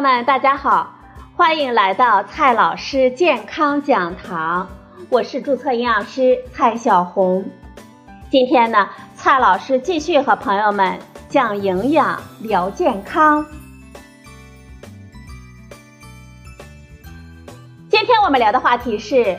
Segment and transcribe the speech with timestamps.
[0.00, 0.94] 友们，大家好，
[1.36, 4.66] 欢迎来到蔡老师健康讲堂，
[5.10, 7.44] 我是注册营养师蔡小红。
[8.30, 10.98] 今天呢，蔡老师继续和朋友们
[11.28, 13.44] 讲营养、聊健康。
[17.90, 19.38] 今天我们聊的话题是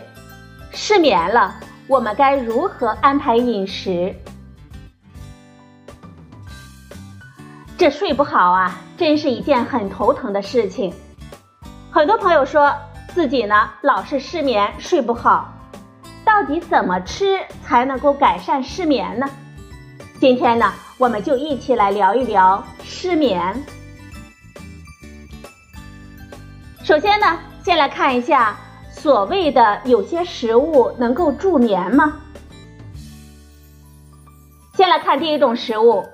[0.71, 1.55] 失眠了，
[1.87, 4.15] 我们该如何安排饮食？
[7.79, 10.93] 这睡不好啊，真是一件很头疼的事情。
[11.89, 12.71] 很多朋友说
[13.15, 15.51] 自己呢老是失眠，睡不好，
[16.24, 19.27] 到底怎么吃才能够改善失眠呢？
[20.19, 23.64] 今天呢，我们就一起来聊一聊失眠。
[26.83, 28.55] 首先呢，先来看一下
[28.91, 32.19] 所谓的有些食物能够助眠吗？
[34.75, 36.05] 先来看第一种食物。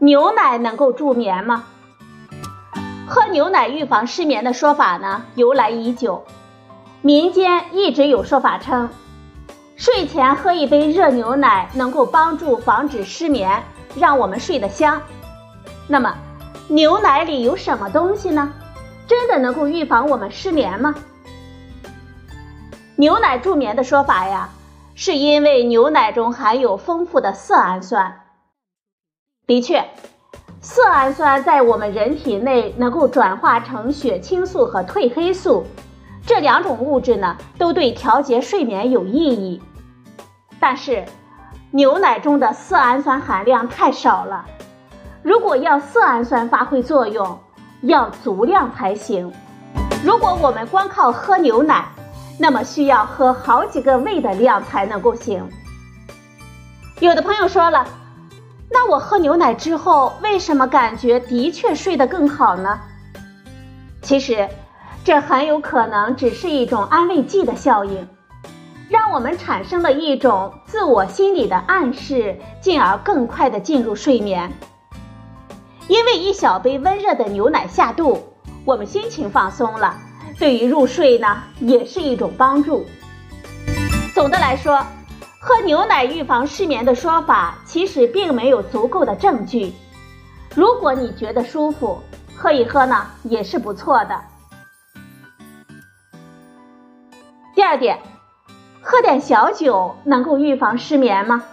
[0.00, 1.64] 牛奶能够助眠吗？
[3.08, 6.24] 喝牛奶预防失眠的说法呢，由来已久。
[7.02, 8.90] 民间一直有说法称，
[9.76, 13.62] 睡前喝一杯热牛奶能够帮助防止失眠，
[13.94, 15.00] 让我们睡得香。
[15.86, 16.16] 那么，
[16.66, 18.52] 牛奶里有什么东西呢？
[19.06, 20.92] 真的能够预防我们失眠吗？
[22.96, 24.48] 牛奶助眠的说法呀，
[24.96, 28.22] 是因为牛奶中含有丰富的色氨酸。
[29.46, 29.84] 的确，
[30.68, 35.64] 色氨酸在我们人体内能够转化成血清素和褪黑素，
[36.26, 39.62] 这两种物质呢，都对调节睡眠有意义。
[40.58, 41.04] 但是，
[41.70, 44.44] 牛奶中的色氨酸含量太少了，
[45.22, 47.38] 如果要色氨酸发挥作用，
[47.82, 49.32] 要足量才行。
[50.04, 51.84] 如果我们光靠喝牛奶，
[52.40, 55.48] 那么需要喝好几个胃的量才能够行。
[56.98, 57.86] 有的朋友说了。
[58.68, 62.80] 那我喝牛奶之后，为什么感觉的确睡得更好呢？
[64.02, 64.48] 其实，
[65.04, 68.08] 这很有可能只是一种安慰剂的效应，
[68.88, 74.52] 让我们产生了一种自我心理的暗示，进而更快的进入睡眠。
[75.88, 78.20] 因为一小杯温热的牛奶下肚，
[78.64, 79.96] 我们心情放松了，
[80.38, 82.84] 对于入睡呢，也是一种帮助。
[84.12, 84.84] 总的来说。
[85.46, 89.72] 喝牛奶预防失眠的说法，其实并没有足够的证据。
[90.56, 92.02] 如果你觉得舒服，
[92.34, 94.20] 喝一喝呢也是不错的。
[97.54, 97.96] 第二点，
[98.82, 101.44] 喝点小酒能够预防失眠吗？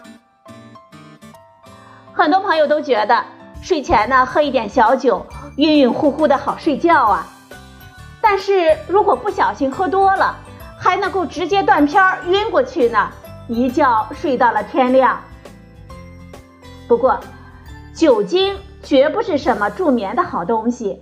[2.13, 3.23] 很多朋友都觉得
[3.61, 5.23] 睡前呢喝一点小酒，
[5.57, 7.27] 晕晕乎乎的好睡觉啊。
[8.19, 10.35] 但是如果不小心喝多了，
[10.79, 13.11] 还能够直接断片儿晕过去呢。
[13.47, 15.19] 一觉睡到了天亮。
[16.87, 17.19] 不过，
[17.93, 21.01] 酒精绝不是什么助眠的好东西，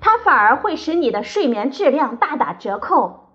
[0.00, 3.28] 它反而会使你的睡眠质量大打折扣，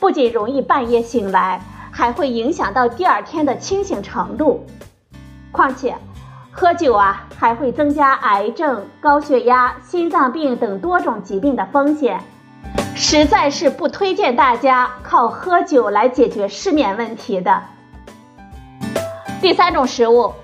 [0.00, 1.60] 不仅容易半夜醒来，
[1.90, 4.66] 还会影响到第二天的清醒程度。
[5.50, 5.96] 况且，
[6.50, 12.20] 喝酒啊，还会增加癌症、高血压、心脏病等多种疾病的风险，
[12.94, 17.62] 实在是不推荐大家靠喝酒来解决失眠问题的。
[19.40, 20.34] 第三种食物，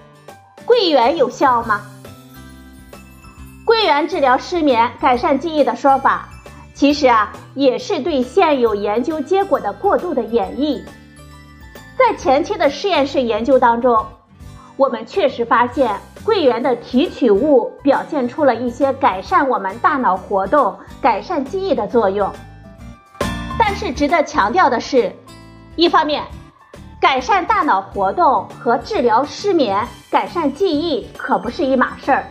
[0.64, 1.80] 桂圆有效吗？
[3.64, 6.28] 桂圆治疗失眠、改善记忆的说法，
[6.74, 10.80] 其实啊也是对现有研究结果的过度的演绎。
[11.98, 14.06] 在前期的实验室研究当中，
[14.76, 15.90] 我们确实发现
[16.24, 22.32] 桂圆的提取物表现出了一些改善我们大脑活动、改善记忆的作用。
[23.58, 25.12] 但是值得强调的是，
[25.74, 26.22] 一方面。
[27.04, 32.24] 改善大脑活动和治疗失眠、改善记忆可不是一码事儿。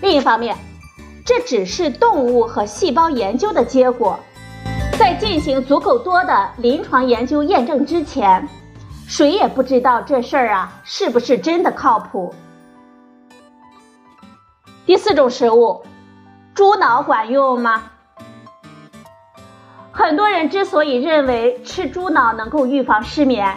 [0.00, 0.56] 另一方面，
[1.26, 4.18] 这只是动物和细胞研究的结果，
[4.98, 8.48] 在进行足够多的临床研究验证之前，
[9.06, 12.34] 谁也不知道这事儿啊是不是真的靠谱。
[14.86, 15.84] 第四种食物，
[16.54, 17.82] 猪脑管用吗？
[19.96, 23.56] 很多人之所以认为吃猪脑能够预防失眠，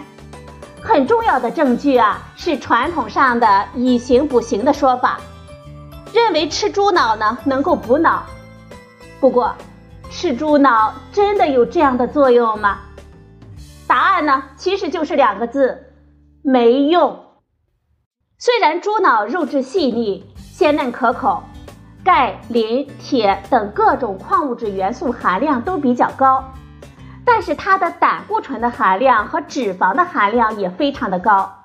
[0.82, 5.20] 很重要的证据啊是传统上的以形补形的说法，
[6.14, 8.24] 认为吃猪脑呢能够补脑。
[9.20, 9.54] 不过，
[10.10, 12.80] 吃猪脑真的有这样的作用吗？
[13.86, 15.92] 答案呢其实就是两个字：
[16.42, 17.20] 没用。
[18.38, 21.44] 虽然猪脑肉质细腻、鲜嫩可口。
[22.12, 26.44] 钙、磷、铁等各种矿物质元素含量都比较高，
[27.24, 31.56] 但是它的胆固醇的含量和脂肪的含量也非常的高。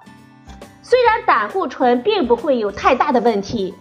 [0.82, 3.74] 虽然胆固醇并不会有太大的问题，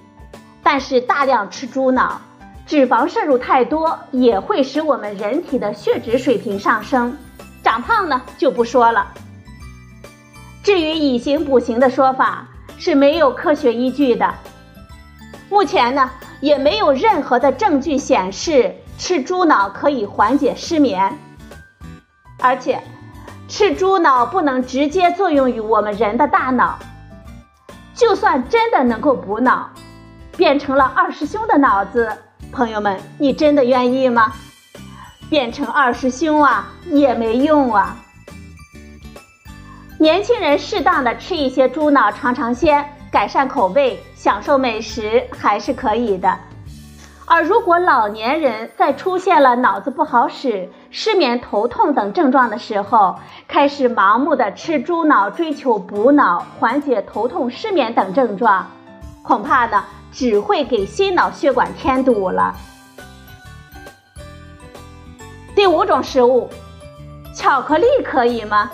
[0.64, 2.22] 但是大量吃猪脑，
[2.66, 7.18] 脂肪摄入太多也会使我们人体的血脂水平上升，
[7.62, 9.12] 长胖呢就不说了。
[10.64, 14.34] 至于以形补形的说法是没有科学依据的，
[15.50, 16.10] 目前呢
[16.44, 21.18] 也没有任何的证据显示吃猪脑可以缓解失眠，
[22.42, 22.84] 而且
[23.48, 26.78] 吃猪脑不能直接作用于我们人的大脑，
[27.96, 29.70] 就算真的能够补脑，
[30.36, 32.12] 变成了二师兄的脑子。
[32.52, 34.34] 朋友们，你真的愿意吗？
[35.30, 37.96] 变成二师兄啊，也没用啊。
[39.98, 46.40] 年轻人适当的吃一些猪脑尝尝鲜，改善口味，享受美食还是可以的。
[47.26, 58.66] 而如果老年人在出现了脑子不好使、失眠、头痛等症状的时候，开始盲目的吃猪脑，追求补脑、缓解头痛、失眠等症状，
[59.24, 59.84] 恐怕呢。
[60.14, 62.56] 只会给心脑血管添堵了。
[65.56, 66.48] 第五种食物，
[67.36, 68.70] 巧克力可以吗？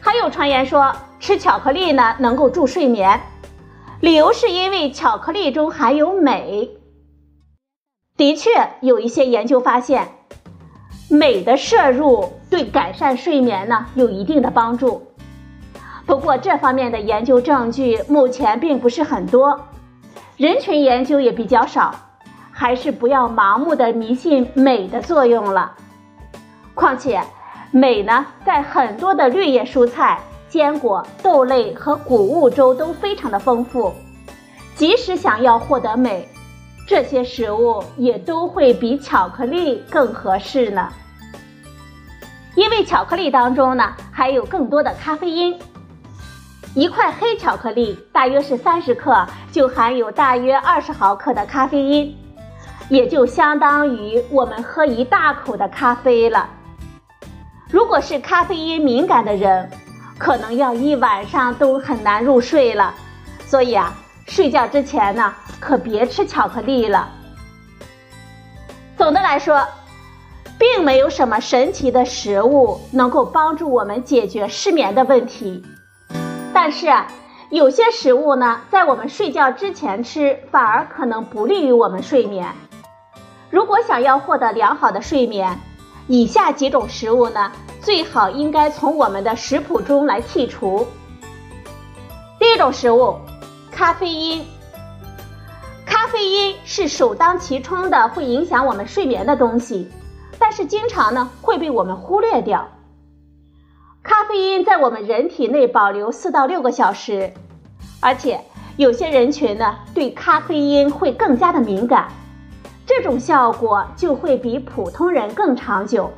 [0.00, 0.94] 还有传言说
[1.26, 3.20] 吃巧克力呢能够助睡眠，
[3.98, 6.70] 理由是因为巧克力中含有镁。
[8.16, 8.50] 的确，
[8.80, 10.06] 有一些研究发现，
[11.10, 15.04] 镁的摄入对改善睡眠呢有一定的帮助。
[16.06, 19.66] 不过这方面的研究证据目前并不是很多，
[20.36, 21.92] 人群研究也比较少，
[22.52, 25.74] 还是不要盲目的迷信镁的作用了。
[26.72, 27.20] 况且，
[27.72, 33.92] 镁呢在很多的绿叶蔬菜、坚果、豆类和谷物粥都非常的丰富，
[34.74, 36.28] 即使想要获得镁，
[36.86, 40.88] 这些食物也都会比巧克力更合适呢。
[42.54, 45.58] 因为巧克力当中呢还有更多的咖啡因。
[46.74, 52.14] 一块黑巧克力大约是三十克，就含有大约二十毫克的咖啡因，
[52.88, 56.48] 也就相当于我们喝一大口的咖啡了。
[57.70, 59.70] 如果是咖啡因敏感的人，
[60.18, 62.94] 可能要一晚上都很难入睡了。
[63.46, 63.94] 所以啊，
[64.26, 67.08] 睡觉之前呢，可别吃巧克力了。
[68.96, 69.66] 总的来说，
[70.58, 75.64] 并没有什么神奇的食物能够帮助我们解决失眠的问题。
[76.52, 76.88] 但是，
[77.50, 82.48] 有些食物呢，在我们睡觉之前吃，反而可能不利于我们睡眠。
[83.50, 85.60] 如果想要获得良好的睡眠，
[86.08, 87.50] 以下几种食物呢，
[87.80, 90.86] 最好应该从我们的食谱中来剔除。
[92.38, 93.16] 第一种食物，
[93.70, 94.44] 咖啡因。
[95.84, 99.90] 咖啡因是首当其冲的会影响我们睡眠的东西，
[100.38, 102.68] 但是经常呢会被我们忽略掉。
[104.02, 107.32] 咖啡因在我们人体内保留四到六个小时，
[107.98, 108.40] 而且
[108.76, 112.08] 有些人群呢对咖啡因会更加的敏感，
[112.86, 116.08] 这种效果就会比普通人更长久。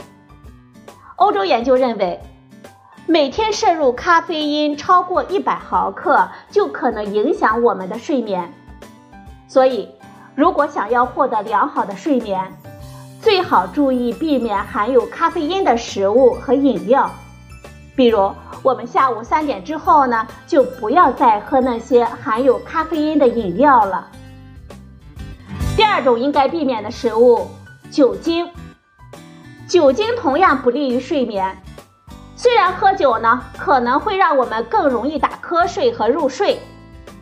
[1.16, 2.20] 欧洲研究认为，
[3.06, 8.52] 每天摄入咖啡因超过一百毫克就可能影响我们的睡眠，
[9.48, 9.88] 所以
[10.34, 12.52] 如果想要获得良好的睡眠，
[13.22, 17.10] 最好注意避免含有咖啡因的食物和饮料。
[17.96, 18.30] 比如，
[18.62, 24.06] 我们下午三点之后呢，就不要再喝那些含有咖啡因的饮料了。
[25.88, 27.48] 第二种应该避免的食物，
[27.90, 28.46] 酒精。
[29.66, 31.56] 酒精同样不利于睡眠。
[32.36, 36.60] 虽然喝酒呢可能会让我们更容易打瞌睡和入睡，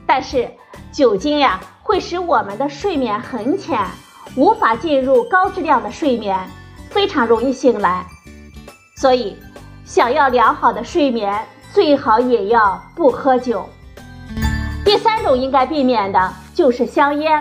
[0.04, 0.50] 但是
[0.90, 3.80] 酒精呀会使我们的睡眠很浅，
[4.35, 6.37] 无法进入高质量的睡眠，
[6.90, 8.04] 非常容易醒来。
[8.96, 9.37] 所以。
[9.85, 11.40] 想要良好的睡眠，
[11.73, 13.64] 最好也要不喝酒。
[14.85, 17.40] 第三种应该避免的就是香烟，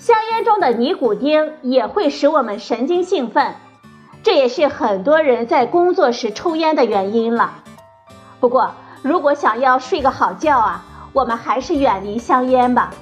[0.00, 3.54] 香烟中的尼古丁也会使我们神经兴奋，
[4.22, 7.52] 这也是很多人在工作时抽烟的原因了。
[8.40, 12.94] 不过，如果想要睡个好觉啊，我们还是远离香烟吧。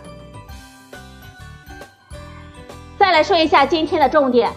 [2.98, 4.52] 再来说一下今天的重点，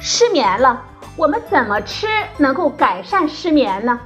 [0.00, 0.82] 失眠了。
[1.16, 2.08] 我们怎么吃
[2.38, 4.00] 能够改善失眠呢？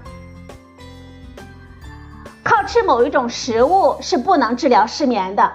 [2.45, 5.51] 靠吃某一种食物是不能治疗失眠的。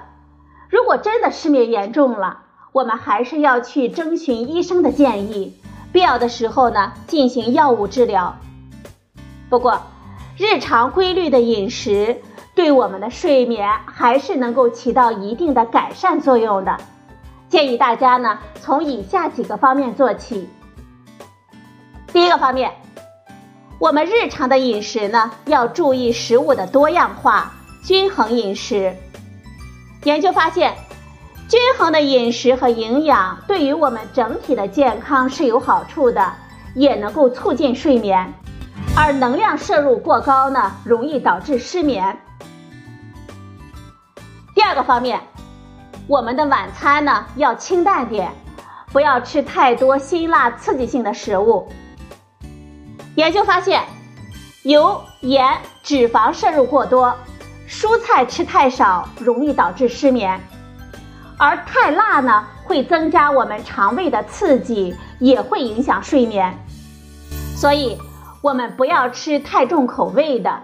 [0.70, 2.40] 如果真的失眠严重了，
[2.72, 5.60] 我们还是要去征询医生的建议，
[5.92, 8.38] 必要的时候呢进行药物治疗。
[9.50, 9.82] 不过，
[10.38, 12.22] 日常规律的饮食
[12.54, 16.78] 对我们的睡眠还是能够起到一定的改善作用的。
[17.50, 20.50] 建议大家呢从以下几个方面做起。
[22.12, 22.74] 第一个方面，
[23.80, 27.54] 我们日常的饮食呢，要注意食物的多样化、
[27.86, 28.94] 均衡饮食。
[30.08, 30.74] 研究发现，
[31.50, 36.34] 均衡的饮食和营养对于我们整体的健康是有好处的，
[36.76, 38.34] 也能够促进睡眠。
[38.96, 42.18] 而能量摄入过高呢，容易导致失眠。
[44.56, 45.20] 第二个方面，
[46.08, 48.32] 我们的晚餐呢要清淡点，
[48.94, 51.68] 不要吃太多辛辣刺激性的食物。
[53.16, 53.84] 研究发现，
[54.64, 57.14] 油、盐、脂肪摄入过多，
[57.68, 60.40] 蔬菜吃太少，容易导致失眠。
[61.38, 66.58] 而太辣呢，会增加我们肠胃的刺激，也会影响睡眠。
[67.56, 67.98] 所以，
[68.42, 70.62] 我们不要吃太重口味的，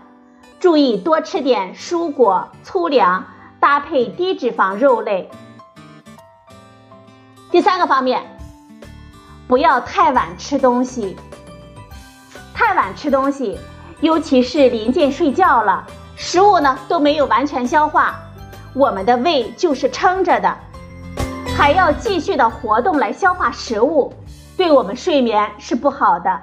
[0.59, 3.25] 注意多吃点蔬果、粗粮，
[3.59, 5.29] 搭配低脂肪肉类。
[7.51, 8.23] 第三个方面，
[9.47, 11.15] 不要太晚吃东西。
[12.53, 13.59] 太晚吃东西，
[13.99, 18.15] 尤其是临近睡觉了，食物呢都没有完全消化。
[18.73, 20.57] 我们的胃就是撑着的，
[21.55, 24.13] 还要继续的活动来消化食物，
[24.57, 26.41] 对我们睡眠是不好的。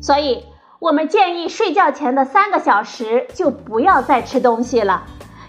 [0.00, 0.44] 所以，
[0.78, 5.02] 我们建议睡觉前的三个小时就不要再吃东西了，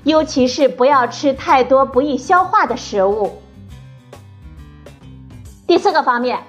[0.03, 3.41] 尤其是不要吃太多不易消化的食物。
[5.67, 6.39] 第四个方面，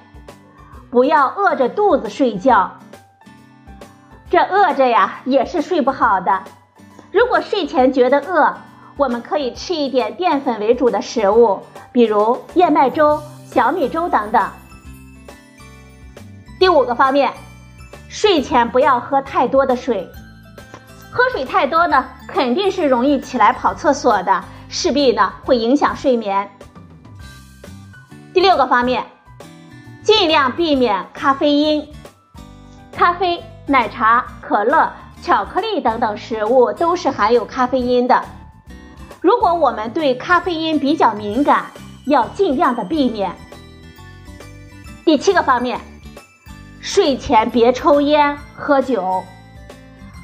[0.90, 2.72] 不要饿着肚子睡觉，
[4.30, 6.42] 这饿着呀也是睡不好的。
[7.12, 8.54] 如果睡前觉得饿，
[8.97, 11.61] 我们可以吃一点淀粉为主的食物，
[11.92, 14.50] 比如燕麦粥、小米粥等等。
[16.59, 17.31] 第五个方面，
[18.09, 20.09] 睡前不要喝太多的水，
[21.11, 26.50] 喝水太多呢，肯定是容易起来跑厕所的，势必呢会影响睡眠。
[28.33, 29.04] 第六个方面，
[30.02, 31.87] 尽量避免咖啡因，
[32.90, 34.90] 咖啡、奶茶、可乐、
[35.23, 38.25] 巧克力等等食物都是含有咖啡因的。
[39.21, 41.67] 如果我们对咖啡因比较敏感，
[42.07, 43.31] 要尽量的避免。
[45.05, 45.81] 第七个方面，
[46.81, 49.23] 睡前别抽烟喝酒，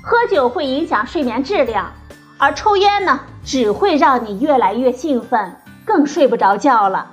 [0.03, 1.93] 喝酒会影响睡眠质量，
[2.37, 7.13] 而抽烟呢，只会让你越来越兴奋，更睡不着觉了。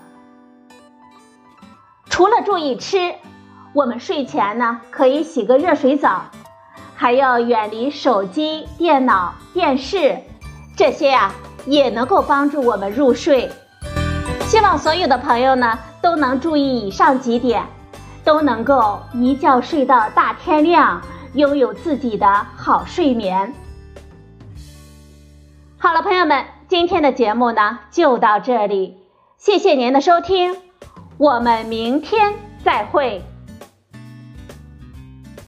[2.09, 3.13] 除了注意吃，
[3.73, 6.25] 我们睡前呢可以洗个热水澡，
[6.95, 10.17] 还要远离手机、电脑、电视
[10.75, 11.31] 这些呀。
[11.67, 13.49] 也能够帮助我们入睡。
[14.41, 17.65] 希望所有的朋友呢都能注意以上几点，
[18.23, 21.01] 都能够一觉睡到大天亮，
[21.33, 23.51] 拥有自己的好睡眠。
[25.79, 28.97] 好了，朋友们，今天的节目呢就到这里，
[29.39, 30.55] 谢谢您的收听，
[31.17, 32.31] 我们明天
[32.63, 33.23] 再会。